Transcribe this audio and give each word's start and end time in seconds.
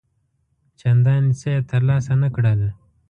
چنداني 0.79 1.31
څه 1.39 1.47
یې 1.53 1.59
تر 1.69 1.81
لاسه 1.89 2.13
نه 2.21 2.29
کړل. 2.35 2.61